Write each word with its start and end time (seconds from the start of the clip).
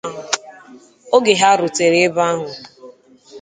Oge 1.15 1.33
ha 1.41 1.49
rutere 1.59 1.97
ebe 2.07 2.21
ahụ 2.29 2.47